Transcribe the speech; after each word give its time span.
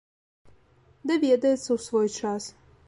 Даведаецца 1.11 1.61
ў 1.61 1.77
свой 1.87 2.07
час. 2.21 2.43